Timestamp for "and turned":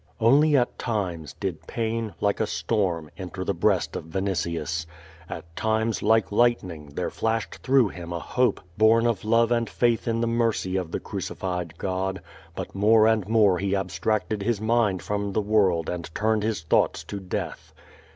15.87-16.41